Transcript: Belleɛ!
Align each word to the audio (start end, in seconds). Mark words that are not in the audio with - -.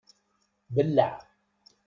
Belleɛ! 0.73 1.13